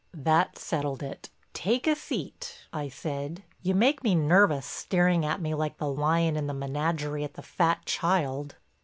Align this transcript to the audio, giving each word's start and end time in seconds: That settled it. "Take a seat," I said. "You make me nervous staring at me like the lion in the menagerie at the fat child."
That 0.17 0.57
settled 0.57 1.03
it. 1.03 1.29
"Take 1.53 1.85
a 1.85 1.95
seat," 1.95 2.65
I 2.73 2.89
said. 2.89 3.43
"You 3.61 3.75
make 3.75 4.03
me 4.03 4.15
nervous 4.15 4.65
staring 4.65 5.23
at 5.27 5.39
me 5.39 5.53
like 5.53 5.77
the 5.77 5.87
lion 5.89 6.35
in 6.35 6.47
the 6.47 6.55
menagerie 6.55 7.23
at 7.23 7.35
the 7.35 7.43
fat 7.43 7.85
child." 7.85 8.55